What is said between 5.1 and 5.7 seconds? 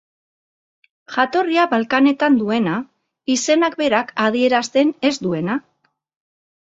ez duena.